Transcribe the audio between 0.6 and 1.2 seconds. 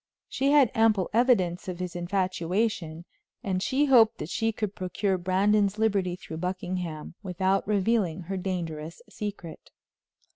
ample